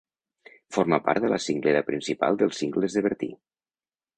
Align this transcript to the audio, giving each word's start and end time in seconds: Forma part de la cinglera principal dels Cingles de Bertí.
Forma 0.77 0.99
part 1.09 1.25
de 1.25 1.29
la 1.33 1.39
cinglera 1.47 1.83
principal 1.91 2.41
dels 2.41 2.63
Cingles 2.63 2.97
de 2.99 3.05
Bertí. 3.09 3.31